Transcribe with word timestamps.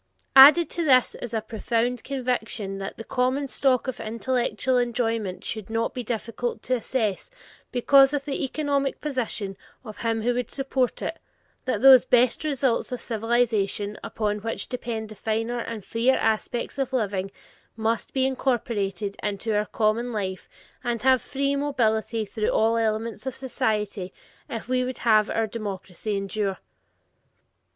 Added 0.35 0.67
to 0.71 0.83
this 0.83 1.13
is 1.13 1.31
a 1.31 1.41
profound 1.41 2.03
conviction 2.03 2.79
that 2.79 2.97
the 2.97 3.03
common 3.03 3.47
stock 3.47 3.87
of 3.87 3.99
intellectual 3.99 4.79
enjoyment 4.79 5.43
should 5.43 5.69
not 5.69 5.93
be 5.93 6.03
difficult 6.03 6.67
of 6.71 6.77
access 6.77 7.29
because 7.71 8.11
of 8.11 8.25
the 8.25 8.43
economic 8.43 8.99
position 8.99 9.55
of 9.85 9.97
him 9.99 10.23
who 10.23 10.33
would 10.33 10.57
approach 10.57 11.03
it, 11.03 11.19
that 11.65 11.83
those 11.83 12.03
"best 12.03 12.43
results 12.43 12.91
of 12.91 12.99
civilization" 12.99 13.95
upon 14.03 14.39
which 14.39 14.67
depend 14.67 15.09
the 15.09 15.13
finer 15.13 15.59
and 15.59 15.85
freer 15.85 16.15
aspects 16.15 16.79
of 16.79 16.93
living 16.93 17.29
must 17.77 18.11
be 18.11 18.25
incorporated 18.25 19.15
into 19.21 19.53
our 19.55 19.67
common 19.67 20.11
life 20.11 20.49
and 20.83 21.03
have 21.03 21.21
free 21.21 21.55
mobility 21.55 22.25
through 22.25 22.49
all 22.49 22.75
elements 22.77 23.27
of 23.27 23.35
society 23.35 24.11
if 24.49 24.67
we 24.67 24.83
would 24.83 24.97
have 24.97 25.29
our 25.29 25.45
democracy 25.45 26.17
endure. 26.17 26.57